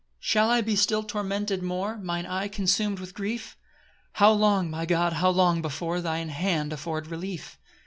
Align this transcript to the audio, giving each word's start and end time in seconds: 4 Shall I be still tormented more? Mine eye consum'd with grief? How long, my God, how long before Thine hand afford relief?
4 0.15 0.19
Shall 0.19 0.49
I 0.49 0.61
be 0.61 0.75
still 0.75 1.03
tormented 1.03 1.61
more? 1.61 1.95
Mine 1.99 2.25
eye 2.25 2.47
consum'd 2.47 2.97
with 2.97 3.13
grief? 3.13 3.55
How 4.13 4.31
long, 4.31 4.67
my 4.71 4.83
God, 4.87 5.13
how 5.13 5.29
long 5.29 5.61
before 5.61 6.01
Thine 6.01 6.29
hand 6.29 6.73
afford 6.73 7.05
relief? 7.05 7.59